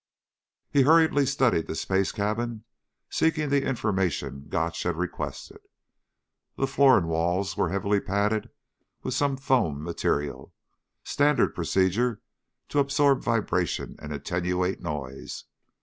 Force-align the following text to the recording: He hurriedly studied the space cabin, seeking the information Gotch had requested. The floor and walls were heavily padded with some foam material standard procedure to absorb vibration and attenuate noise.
He 0.71 0.81
hurriedly 0.81 1.27
studied 1.27 1.67
the 1.67 1.75
space 1.75 2.11
cabin, 2.11 2.63
seeking 3.11 3.49
the 3.49 3.61
information 3.63 4.47
Gotch 4.49 4.81
had 4.81 4.95
requested. 4.95 5.59
The 6.57 6.65
floor 6.65 6.97
and 6.97 7.07
walls 7.07 7.55
were 7.55 7.69
heavily 7.69 7.99
padded 7.99 8.49
with 9.03 9.13
some 9.13 9.37
foam 9.37 9.83
material 9.83 10.55
standard 11.03 11.53
procedure 11.53 12.19
to 12.69 12.79
absorb 12.79 13.21
vibration 13.21 13.95
and 13.99 14.11
attenuate 14.11 14.81
noise. 14.81 15.43